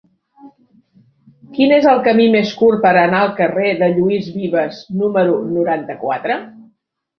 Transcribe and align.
Quin 1.57 1.73
és 1.75 1.85
el 1.91 2.01
camí 2.07 2.25
més 2.37 2.55
curt 2.63 2.81
per 2.87 2.95
anar 3.03 3.21
al 3.27 3.31
carrer 3.41 3.75
de 3.83 3.91
Lluís 3.93 4.33
Vives 4.41 4.83
número 5.05 5.39
noranta-quatre? 5.53 6.43